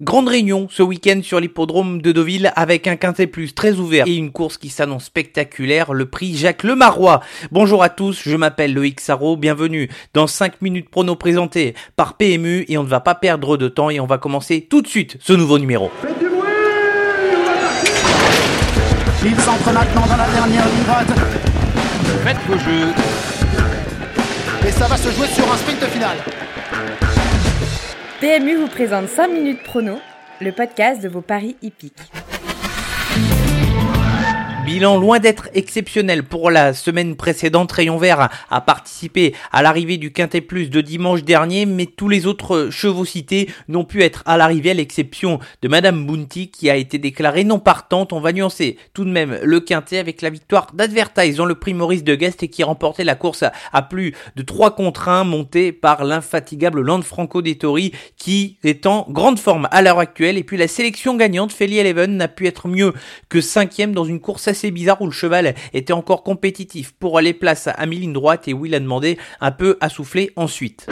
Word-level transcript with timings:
Grande 0.00 0.28
réunion 0.28 0.68
ce 0.70 0.84
week-end 0.84 1.22
sur 1.24 1.40
l'hippodrome 1.40 2.00
de 2.00 2.12
Deauville 2.12 2.52
avec 2.54 2.86
un 2.86 2.94
quintet 2.94 3.26
plus 3.26 3.52
très 3.52 3.72
ouvert 3.80 4.06
et 4.06 4.14
une 4.14 4.30
course 4.30 4.56
qui 4.56 4.68
s'annonce 4.68 5.06
spectaculaire, 5.06 5.92
le 5.92 6.06
prix 6.06 6.36
Jacques 6.36 6.62
Lemarois. 6.62 7.20
Bonjour 7.50 7.82
à 7.82 7.88
tous, 7.88 8.22
je 8.24 8.36
m'appelle 8.36 8.72
Loïc 8.74 9.00
Sarro, 9.00 9.36
bienvenue 9.36 9.90
dans 10.14 10.28
5 10.28 10.62
minutes 10.62 10.88
prono 10.88 11.16
présenté 11.16 11.74
par 11.96 12.16
PMU 12.16 12.64
et 12.68 12.78
on 12.78 12.84
ne 12.84 12.88
va 12.88 13.00
pas 13.00 13.16
perdre 13.16 13.56
de 13.56 13.66
temps 13.66 13.90
et 13.90 13.98
on 13.98 14.06
va 14.06 14.18
commencer 14.18 14.68
tout 14.70 14.82
de 14.82 14.86
suite 14.86 15.16
ce 15.20 15.32
nouveau 15.32 15.58
numéro. 15.58 15.90
Faites 16.00 16.16
du 16.20 16.28
bruit 16.28 16.46
Il 19.24 19.40
s'entre 19.40 19.72
maintenant 19.72 20.06
dans 20.06 20.16
la 20.16 20.28
dernière 20.28 20.64
ligne 20.64 20.84
droite 20.86 21.08
Faites 22.22 22.36
vos 22.46 22.58
jeux. 22.58 22.92
et 24.64 24.70
ça 24.70 24.86
va 24.86 24.96
se 24.96 25.10
jouer 25.10 25.26
sur 25.26 25.52
un 25.52 25.56
sprint 25.56 25.84
final. 25.86 26.18
PMU 28.20 28.56
vous 28.56 28.66
présente 28.66 29.08
5 29.08 29.28
minutes 29.28 29.62
prono, 29.62 30.00
le 30.40 30.50
podcast 30.50 31.00
de 31.00 31.08
vos 31.08 31.20
paris 31.20 31.56
hippiques. 31.62 32.27
Bilan 34.68 34.98
loin 34.98 35.18
d'être 35.18 35.48
exceptionnel 35.54 36.24
pour 36.24 36.50
la 36.50 36.74
semaine 36.74 37.16
précédente. 37.16 37.72
Rayon 37.72 37.96
Vert 37.96 38.28
a 38.50 38.60
participé 38.60 39.34
à 39.50 39.62
l'arrivée 39.62 39.96
du 39.96 40.12
Quintet 40.12 40.42
Plus 40.42 40.68
de 40.68 40.82
dimanche 40.82 41.24
dernier, 41.24 41.64
mais 41.64 41.86
tous 41.86 42.10
les 42.10 42.26
autres 42.26 42.68
chevaux 42.70 43.06
cités 43.06 43.48
n'ont 43.68 43.86
pu 43.86 44.02
être 44.02 44.22
à 44.26 44.36
l'arrivée 44.36 44.72
à 44.72 44.74
l'exception 44.74 45.38
de 45.62 45.68
Madame 45.68 46.04
Bounty 46.04 46.50
qui 46.50 46.68
a 46.68 46.76
été 46.76 46.98
déclarée 46.98 47.44
non 47.44 47.58
partante. 47.58 48.12
On 48.12 48.20
va 48.20 48.34
nuancer 48.34 48.76
tout 48.92 49.06
de 49.06 49.10
même 49.10 49.38
le 49.42 49.60
Quintet 49.60 49.96
avec 49.96 50.20
la 50.20 50.28
victoire 50.28 50.66
d'Advertise 50.74 51.38
le 51.40 51.54
prix 51.54 51.72
Maurice 51.72 52.04
de 52.04 52.14
Guest 52.14 52.42
et 52.42 52.48
qui 52.48 52.62
remportait 52.62 53.04
la 53.04 53.14
course 53.14 53.44
à 53.72 53.82
plus 53.82 54.14
de 54.36 54.42
3 54.42 54.74
contre 54.74 55.08
1 55.08 55.24
monté 55.24 55.72
par 55.72 56.04
l'infatigable 56.04 56.84
Franco 57.02 57.40
Dettori 57.40 57.92
qui 58.18 58.58
est 58.62 58.84
en 58.84 59.06
grande 59.08 59.38
forme 59.38 59.66
à 59.70 59.80
l'heure 59.80 59.98
actuelle. 59.98 60.36
Et 60.36 60.44
puis 60.44 60.58
la 60.58 60.68
sélection 60.68 61.16
gagnante, 61.16 61.52
Feli 61.52 61.78
Eleven, 61.78 62.18
n'a 62.18 62.28
pu 62.28 62.46
être 62.46 62.68
mieux 62.68 62.92
que 63.30 63.40
cinquième 63.40 63.92
dans 63.92 64.04
une 64.04 64.20
course 64.20 64.46
assez 64.46 64.57
bizarre 64.66 65.00
où 65.00 65.06
le 65.06 65.12
cheval 65.12 65.54
était 65.72 65.92
encore 65.92 66.22
compétitif 66.22 66.92
pour 66.92 67.18
aller 67.18 67.34
place 67.34 67.68
à 67.68 67.86
mi-ligne 67.86 68.12
droite 68.12 68.48
et 68.48 68.52
Will 68.52 68.74
a 68.74 68.80
demandé 68.80 69.18
un 69.40 69.50
peu 69.50 69.78
à 69.80 69.88
souffler 69.88 70.32
ensuite. 70.36 70.86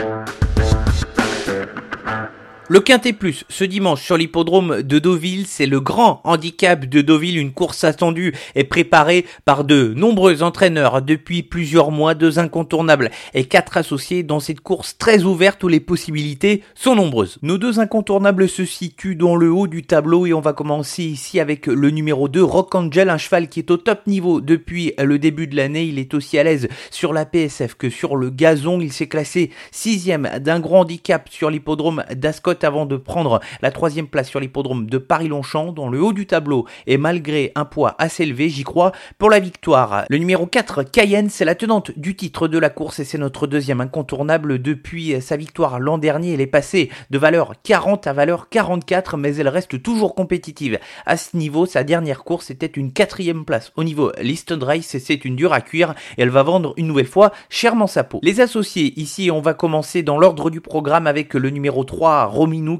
Le 2.69 2.81
Quintet 2.81 3.13
Plus, 3.13 3.45
ce 3.47 3.63
dimanche 3.63 4.03
sur 4.03 4.17
l'hippodrome 4.17 4.81
de 4.81 4.99
Deauville, 4.99 5.45
c'est 5.47 5.67
le 5.67 5.79
grand 5.79 6.19
handicap 6.25 6.83
de 6.83 6.99
Deauville, 6.99 7.37
une 7.37 7.53
course 7.53 7.85
attendue 7.85 8.35
et 8.55 8.65
préparée 8.65 9.25
par 9.45 9.63
de 9.63 9.93
nombreux 9.95 10.43
entraîneurs 10.43 11.01
depuis 11.01 11.43
plusieurs 11.43 11.91
mois, 11.91 12.13
deux 12.13 12.39
incontournables 12.39 13.09
et 13.33 13.45
quatre 13.45 13.77
associés 13.77 14.21
dans 14.23 14.41
cette 14.41 14.59
course 14.59 14.97
très 14.97 15.23
ouverte 15.23 15.63
où 15.63 15.69
les 15.69 15.79
possibilités 15.79 16.61
sont 16.75 16.95
nombreuses. 16.95 17.37
Nos 17.41 17.57
deux 17.57 17.79
incontournables 17.79 18.49
se 18.49 18.65
situent 18.65 19.15
dans 19.15 19.37
le 19.37 19.49
haut 19.49 19.67
du 19.67 19.83
tableau 19.83 20.25
et 20.25 20.33
on 20.33 20.41
va 20.41 20.51
commencer 20.51 21.03
ici 21.03 21.39
avec 21.39 21.67
le 21.67 21.89
numéro 21.89 22.27
2, 22.27 22.43
Rock 22.43 22.75
Angel, 22.75 23.09
un 23.09 23.17
cheval 23.17 23.47
qui 23.47 23.59
est 23.59 23.71
au 23.71 23.77
top 23.77 24.05
niveau 24.07 24.41
depuis 24.41 24.91
le 25.01 25.17
début 25.19 25.47
de 25.47 25.55
l'année. 25.55 25.85
Il 25.85 25.99
est 25.99 26.13
aussi 26.13 26.37
à 26.37 26.43
l'aise 26.43 26.67
sur 26.91 27.13
la 27.13 27.25
PSF 27.25 27.75
que 27.75 27.89
sur 27.89 28.17
le 28.17 28.29
gazon. 28.29 28.81
Il 28.81 28.91
s'est 28.91 29.07
classé 29.07 29.51
sixième 29.71 30.29
d'un 30.41 30.59
grand 30.59 30.81
handicap 30.81 31.29
sur 31.31 31.49
l'hippodrome 31.49 32.03
d'Ascot 32.13 32.56
avant 32.63 32.85
de 32.85 32.97
prendre 32.97 33.39
la 33.61 33.71
troisième 33.71 34.07
place 34.07 34.29
sur 34.29 34.39
l'hippodrome 34.39 34.89
de 34.89 34.97
Paris-Longchamp 34.97 35.73
dans 35.73 35.89
le 35.89 36.01
haut 36.01 36.13
du 36.13 36.27
tableau 36.27 36.65
et 36.85 36.97
malgré 36.97 37.51
un 37.55 37.65
poids 37.65 37.95
assez 37.97 38.23
élevé, 38.23 38.49
j'y 38.49 38.63
crois, 38.63 38.91
pour 39.17 39.29
la 39.29 39.39
victoire. 39.39 40.05
Le 40.09 40.17
numéro 40.17 40.45
4, 40.45 40.83
Cayenne, 40.83 41.29
c'est 41.29 41.45
la 41.45 41.55
tenante 41.55 41.91
du 41.97 42.15
titre 42.15 42.47
de 42.47 42.57
la 42.57 42.69
course 42.69 42.99
et 42.99 43.03
c'est 43.03 43.17
notre 43.17 43.47
deuxième 43.47 43.81
incontournable 43.81 44.61
depuis 44.61 45.21
sa 45.21 45.37
victoire 45.37 45.79
l'an 45.79 45.97
dernier. 45.97 46.33
Elle 46.33 46.41
est 46.41 46.47
passée 46.47 46.89
de 47.09 47.17
valeur 47.17 47.53
40 47.63 48.07
à 48.07 48.13
valeur 48.13 48.49
44 48.49 49.17
mais 49.17 49.35
elle 49.35 49.47
reste 49.47 49.81
toujours 49.81 50.15
compétitive. 50.15 50.79
À 51.05 51.17
ce 51.17 51.35
niveau, 51.37 51.65
sa 51.65 51.83
dernière 51.83 52.23
course 52.23 52.51
était 52.51 52.65
une 52.65 52.91
quatrième 52.91 53.45
place 53.45 53.71
au 53.75 53.83
niveau 53.83 54.11
Listed 54.21 54.61
Race 54.63 54.95
et 54.95 54.99
c'est 54.99 55.25
une 55.25 55.35
dure 55.35 55.53
à 55.53 55.61
cuire 55.61 55.93
et 56.17 56.23
elle 56.23 56.29
va 56.29 56.43
vendre 56.43 56.73
une 56.77 56.87
nouvelle 56.87 57.07
fois 57.07 57.31
chèrement 57.49 57.87
sa 57.87 58.03
peau. 58.03 58.19
Les 58.23 58.41
associés, 58.41 58.93
ici 58.99 59.29
on 59.31 59.41
va 59.41 59.53
commencer 59.53 60.03
dans 60.03 60.17
l'ordre 60.17 60.49
du 60.49 60.61
programme 60.61 61.07
avec 61.07 61.33
le 61.33 61.49
numéro 61.49 61.83
3, 61.83 62.25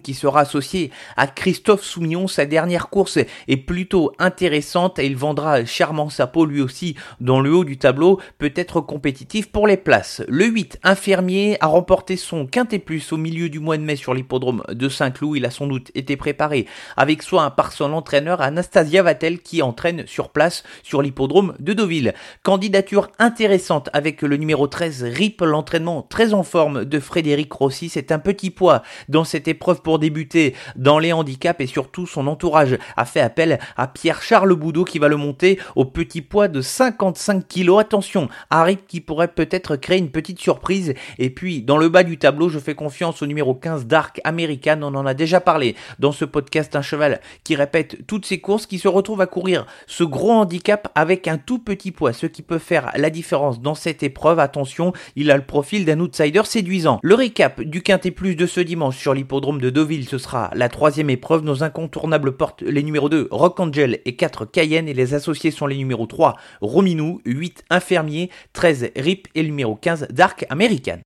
Qui 0.01 0.13
sera 0.13 0.41
associé 0.41 0.91
à 1.17 1.27
Christophe 1.27 1.83
Soumillon. 1.83 2.27
Sa 2.27 2.45
dernière 2.45 2.87
course 2.87 3.19
est 3.47 3.57
plutôt 3.57 4.13
intéressante 4.17 4.97
et 4.97 5.05
il 5.05 5.17
vendra 5.17 5.65
chèrement 5.65 6.09
sa 6.09 6.25
peau 6.25 6.45
lui 6.45 6.61
aussi 6.61 6.95
dans 7.19 7.41
le 7.41 7.53
haut 7.53 7.65
du 7.65 7.77
tableau, 7.77 8.21
peut 8.37 8.53
être 8.55 8.79
compétitif 8.79 9.51
pour 9.51 9.67
les 9.67 9.75
places. 9.75 10.23
Le 10.29 10.45
8, 10.45 10.79
Infirmier, 10.83 11.57
a 11.59 11.67
remporté 11.67 12.15
son 12.15 12.47
quintet 12.47 12.79
plus 12.79 13.11
au 13.11 13.17
milieu 13.17 13.49
du 13.49 13.59
mois 13.59 13.77
de 13.77 13.83
mai 13.83 13.97
sur 13.97 14.13
l'hippodrome 14.13 14.63
de 14.69 14.87
Saint-Cloud. 14.87 15.35
Il 15.35 15.45
a 15.45 15.51
sans 15.51 15.67
doute 15.67 15.91
été 15.95 16.15
préparé 16.15 16.65
avec 16.95 17.21
soin 17.21 17.49
par 17.49 17.73
son 17.73 17.91
entraîneur 17.91 18.41
Anastasia 18.41 19.03
Vatel 19.03 19.39
qui 19.39 19.61
entraîne 19.61 20.07
sur 20.07 20.29
place 20.29 20.63
sur 20.81 21.01
l'hippodrome 21.01 21.55
de 21.59 21.73
Deauville. 21.73 22.13
Candidature 22.43 23.09
intéressante 23.19 23.89
avec 23.91 24.21
le 24.21 24.37
numéro 24.37 24.67
13, 24.67 25.03
RIP, 25.03 25.41
l'entraînement 25.41 26.03
très 26.03 26.33
en 26.33 26.43
forme 26.43 26.85
de 26.85 26.99
Frédéric 27.01 27.51
Rossi. 27.51 27.89
C'est 27.89 28.13
un 28.13 28.19
petit 28.19 28.49
poids 28.49 28.81
dans 29.09 29.25
cette 29.25 29.49
épreuve 29.49 29.56
pour 29.57 29.99
débuter 29.99 30.55
dans 30.75 30.99
les 30.99 31.13
handicaps 31.13 31.61
et 31.61 31.67
surtout 31.67 32.07
son 32.07 32.27
entourage 32.27 32.77
a 32.95 33.05
fait 33.05 33.21
appel 33.21 33.59
à 33.75 33.87
Pierre-Charles 33.87 34.55
Boudot 34.55 34.85
qui 34.85 34.99
va 34.99 35.07
le 35.07 35.17
monter 35.17 35.59
au 35.75 35.85
petit 35.85 36.21
poids 36.21 36.47
de 36.47 36.61
55 36.61 37.47
kg. 37.47 37.79
Attention, 37.79 38.29
à 38.49 38.63
RIP 38.63 38.87
qui 38.87 39.01
pourrait 39.01 39.27
peut-être 39.27 39.75
créer 39.75 39.97
une 39.97 40.11
petite 40.11 40.39
surprise. 40.39 40.93
Et 41.17 41.29
puis 41.29 41.61
dans 41.61 41.77
le 41.77 41.89
bas 41.89 42.03
du 42.03 42.17
tableau, 42.17 42.49
je 42.49 42.59
fais 42.59 42.75
confiance 42.75 43.21
au 43.21 43.25
numéro 43.25 43.53
15 43.53 43.85
Dark 43.85 44.21
American. 44.23 44.79
On 44.81 44.95
en 44.95 45.05
a 45.05 45.13
déjà 45.13 45.39
parlé 45.39 45.75
dans 45.99 46.11
ce 46.11 46.25
podcast. 46.25 46.75
Un 46.75 46.81
cheval 46.81 47.21
qui 47.43 47.55
répète 47.55 48.05
toutes 48.07 48.25
ses 48.25 48.39
courses, 48.39 48.65
qui 48.65 48.79
se 48.79 48.87
retrouve 48.87 49.21
à 49.21 49.27
courir 49.27 49.65
ce 49.85 50.03
gros 50.03 50.31
handicap 50.31 50.89
avec 50.95 51.27
un 51.27 51.37
tout 51.37 51.59
petit 51.59 51.91
poids, 51.91 52.13
ce 52.13 52.25
qui 52.25 52.41
peut 52.41 52.57
faire 52.57 52.91
la 52.95 53.09
différence 53.09 53.61
dans 53.61 53.75
cette 53.75 54.03
épreuve. 54.03 54.39
Attention, 54.39 54.93
il 55.15 55.31
a 55.31 55.37
le 55.37 55.43
profil 55.43 55.85
d'un 55.85 55.99
outsider 55.99 56.43
séduisant. 56.43 56.99
Le 57.03 57.15
récap 57.15 57.61
du 57.61 57.81
Quintet 57.81 58.11
Plus 58.11 58.35
de 58.35 58.45
ce 58.45 58.59
dimanche 58.59 58.97
sur 58.97 59.13
l'hippodrome 59.13 59.46
de 59.53 59.69
Deauville, 59.69 60.07
ce 60.07 60.17
sera 60.17 60.51
la 60.53 60.67
troisième 60.67 61.09
épreuve. 61.09 61.43
Nos 61.43 61.63
incontournables 61.63 62.35
portent 62.35 62.61
les 62.63 62.83
numéros 62.83 63.07
2 63.07 63.29
Rock 63.31 63.59
Angel 63.61 63.99
et 64.03 64.15
4 64.17 64.45
Cayenne 64.45 64.89
et 64.89 64.93
les 64.93 65.13
associés 65.13 65.51
sont 65.51 65.67
les 65.67 65.77
numéros 65.77 66.05
3 66.05 66.35
Rominou, 66.59 67.21
8 67.25 67.63
Infirmier, 67.69 68.29
13 68.51 68.91
Rip 68.97 69.29
et 69.35 69.43
le 69.43 69.47
numéro 69.47 69.75
15 69.75 70.09
Dark 70.09 70.45
American. 70.49 70.99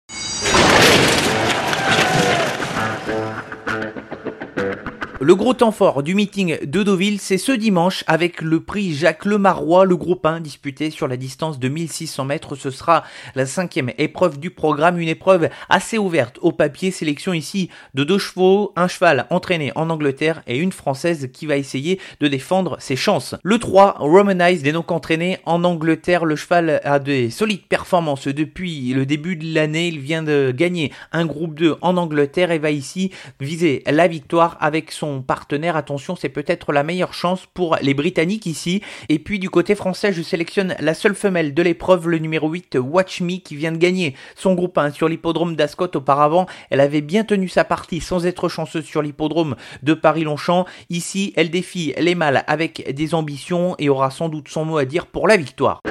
Le 5.23 5.35
gros 5.35 5.53
temps 5.53 5.71
fort 5.71 6.01
du 6.01 6.15
meeting 6.15 6.65
de 6.65 6.81
Deauville, 6.81 7.19
c'est 7.19 7.37
ce 7.37 7.51
dimanche 7.51 8.03
avec 8.07 8.41
le 8.41 8.59
prix 8.59 8.91
Jacques 8.91 9.25
Lemarois, 9.25 9.85
le 9.85 9.95
groupe 9.95 10.25
1 10.25 10.39
disputé 10.39 10.89
sur 10.89 11.07
la 11.07 11.15
distance 11.15 11.59
de 11.59 11.69
1600 11.69 12.25
mètres. 12.25 12.55
Ce 12.55 12.71
sera 12.71 13.03
la 13.35 13.45
cinquième 13.45 13.91
épreuve 13.99 14.39
du 14.39 14.49
programme, 14.49 14.97
une 14.97 15.07
épreuve 15.07 15.49
assez 15.69 15.99
ouverte 15.99 16.39
au 16.41 16.51
papier. 16.51 16.89
Sélection 16.89 17.33
ici 17.33 17.69
de 17.93 18.03
deux 18.03 18.17
chevaux, 18.17 18.73
un 18.75 18.87
cheval 18.87 19.27
entraîné 19.29 19.71
en 19.75 19.91
Angleterre 19.91 20.41
et 20.47 20.57
une 20.57 20.71
française 20.71 21.29
qui 21.31 21.45
va 21.45 21.55
essayer 21.55 21.99
de 22.19 22.27
défendre 22.27 22.77
ses 22.79 22.95
chances. 22.95 23.35
Le 23.43 23.59
3, 23.59 23.97
Romanize, 23.99 24.65
est 24.65 24.71
donc 24.71 24.89
entraîné 24.89 25.37
en 25.45 25.63
Angleterre. 25.63 26.25
Le 26.25 26.35
cheval 26.35 26.81
a 26.83 26.97
des 26.97 27.29
solides 27.29 27.67
performances 27.69 28.27
depuis 28.27 28.91
le 28.95 29.05
début 29.05 29.35
de 29.35 29.53
l'année. 29.53 29.89
Il 29.89 29.99
vient 29.99 30.23
de 30.23 30.51
gagner 30.51 30.91
un 31.11 31.27
groupe 31.27 31.53
2 31.53 31.75
en 31.81 31.95
Angleterre 31.97 32.49
et 32.49 32.57
va 32.57 32.71
ici 32.71 33.11
viser 33.39 33.83
la 33.85 34.07
victoire 34.07 34.57
avec 34.59 34.91
son 34.91 35.10
partenaire. 35.19 35.75
Attention, 35.75 36.15
c'est 36.15 36.29
peut-être 36.29 36.71
la 36.71 36.83
meilleure 36.83 37.13
chance 37.13 37.45
pour 37.53 37.75
les 37.81 37.93
Britanniques 37.93 38.45
ici. 38.45 38.81
Et 39.09 39.19
puis 39.19 39.39
du 39.39 39.49
côté 39.49 39.75
français, 39.75 40.13
je 40.13 40.21
sélectionne 40.21 40.75
la 40.79 40.93
seule 40.93 41.15
femelle 41.15 41.53
de 41.53 41.61
l'épreuve, 41.61 42.07
le 42.07 42.19
numéro 42.19 42.49
8, 42.49 42.77
Watch 42.79 43.19
Me, 43.19 43.39
qui 43.39 43.55
vient 43.55 43.73
de 43.73 43.77
gagner 43.77 44.15
son 44.35 44.53
groupe 44.53 44.77
1 44.77 44.91
sur 44.91 45.09
l'hippodrome 45.09 45.55
d'Ascot 45.55 45.89
auparavant. 45.95 46.45
Elle 46.69 46.79
avait 46.79 47.01
bien 47.01 47.25
tenu 47.25 47.49
sa 47.49 47.65
partie 47.65 47.99
sans 47.99 48.25
être 48.25 48.47
chanceuse 48.47 48.85
sur 48.85 49.01
l'hippodrome 49.01 49.55
de 49.83 49.93
Paris-Longchamp. 49.93 50.65
Ici, 50.89 51.33
elle 51.35 51.49
défie 51.49 51.93
les 51.97 52.15
mâles 52.15 52.43
avec 52.47 52.93
des 52.95 53.13
ambitions 53.13 53.75
et 53.79 53.89
aura 53.89 54.11
sans 54.11 54.29
doute 54.29 54.47
son 54.47 54.63
mot 54.63 54.77
à 54.77 54.85
dire 54.85 55.07
pour 55.07 55.27
la 55.27 55.35
victoire. 55.35 55.81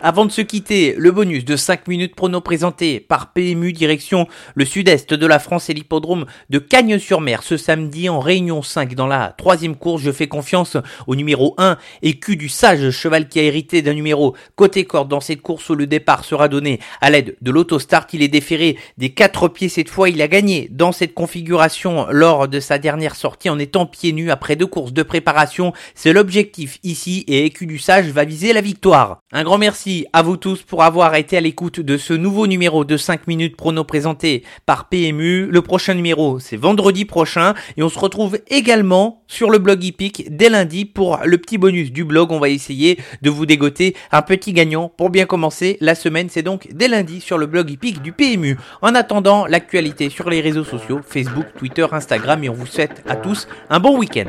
Avant 0.00 0.26
de 0.26 0.30
se 0.30 0.42
quitter, 0.42 0.94
le 0.96 1.10
bonus 1.10 1.44
de 1.44 1.56
5 1.56 1.88
minutes 1.88 2.14
prono 2.14 2.40
présenté 2.40 3.00
par 3.00 3.32
PMU 3.32 3.72
direction 3.72 4.28
le 4.54 4.64
sud-est 4.64 5.12
de 5.12 5.26
la 5.26 5.40
France 5.40 5.70
et 5.70 5.74
l'hippodrome 5.74 6.26
de 6.50 6.60
Cagnes-sur-Mer 6.60 7.42
ce 7.42 7.56
samedi 7.56 8.08
en 8.08 8.20
réunion 8.20 8.62
5 8.62 8.94
dans 8.94 9.08
la 9.08 9.34
troisième 9.36 9.74
course. 9.74 10.02
Je 10.02 10.12
fais 10.12 10.28
confiance 10.28 10.76
au 11.08 11.16
numéro 11.16 11.56
1 11.58 11.78
écu 12.02 12.36
du 12.36 12.48
sage 12.48 12.90
cheval 12.90 13.28
qui 13.28 13.40
a 13.40 13.42
hérité 13.42 13.82
d'un 13.82 13.92
numéro 13.92 14.36
côté 14.54 14.84
corde 14.84 15.08
dans 15.08 15.20
cette 15.20 15.42
course 15.42 15.68
où 15.68 15.74
le 15.74 15.88
départ 15.88 16.24
sera 16.24 16.46
donné 16.46 16.78
à 17.00 17.10
l'aide 17.10 17.36
de 17.40 17.50
l'autostart. 17.50 18.06
Il 18.12 18.22
est 18.22 18.28
déféré 18.28 18.76
des 18.98 19.10
quatre 19.10 19.48
pieds 19.48 19.68
cette 19.68 19.90
fois. 19.90 20.08
Il 20.08 20.22
a 20.22 20.28
gagné 20.28 20.68
dans 20.70 20.92
cette 20.92 21.14
configuration 21.14 22.06
lors 22.10 22.46
de 22.46 22.60
sa 22.60 22.78
dernière 22.78 23.16
sortie 23.16 23.50
en 23.50 23.58
étant 23.58 23.84
pieds 23.84 24.12
nus 24.12 24.30
après 24.30 24.54
deux 24.54 24.66
courses 24.66 24.92
de 24.92 25.02
préparation. 25.02 25.72
C'est 25.96 26.12
l'objectif 26.12 26.78
ici 26.84 27.24
et 27.26 27.44
écu 27.46 27.66
du 27.66 27.78
sage 27.78 28.06
va 28.10 28.24
viser 28.24 28.52
la 28.52 28.60
victoire. 28.60 29.18
Un 29.32 29.42
grand 29.42 29.58
merci 29.58 29.87
À 30.12 30.22
vous 30.22 30.36
tous 30.36 30.62
pour 30.62 30.82
avoir 30.82 31.14
été 31.14 31.38
à 31.38 31.40
l'écoute 31.40 31.80
de 31.80 31.96
ce 31.96 32.12
nouveau 32.12 32.46
numéro 32.46 32.84
de 32.84 32.98
5 32.98 33.26
minutes 33.26 33.56
prono 33.56 33.84
présenté 33.84 34.44
par 34.66 34.88
PMU. 34.90 35.46
Le 35.46 35.62
prochain 35.62 35.94
numéro, 35.94 36.38
c'est 36.40 36.58
vendredi 36.58 37.06
prochain 37.06 37.54
et 37.78 37.82
on 37.82 37.88
se 37.88 37.98
retrouve 37.98 38.38
également 38.48 39.22
sur 39.28 39.48
le 39.48 39.56
blog 39.56 39.82
Hippique 39.82 40.26
dès 40.28 40.50
lundi 40.50 40.84
pour 40.84 41.20
le 41.24 41.38
petit 41.38 41.56
bonus 41.56 41.90
du 41.90 42.04
blog. 42.04 42.32
On 42.32 42.38
va 42.38 42.50
essayer 42.50 42.98
de 43.22 43.30
vous 43.30 43.46
dégoter 43.46 43.96
un 44.12 44.20
petit 44.20 44.52
gagnant 44.52 44.92
pour 44.94 45.08
bien 45.08 45.24
commencer 45.24 45.78
la 45.80 45.94
semaine. 45.94 46.28
C'est 46.28 46.42
donc 46.42 46.68
dès 46.72 46.88
lundi 46.88 47.22
sur 47.22 47.38
le 47.38 47.46
blog 47.46 47.70
Hippique 47.70 48.02
du 48.02 48.12
PMU. 48.12 48.58
En 48.82 48.94
attendant, 48.94 49.46
l'actualité 49.46 50.10
sur 50.10 50.28
les 50.28 50.42
réseaux 50.42 50.64
sociaux, 50.64 51.00
Facebook, 51.06 51.46
Twitter, 51.56 51.86
Instagram 51.92 52.44
et 52.44 52.50
on 52.50 52.54
vous 52.54 52.66
souhaite 52.66 53.02
à 53.08 53.16
tous 53.16 53.48
un 53.70 53.80
bon 53.80 53.96
week-end. 53.96 54.28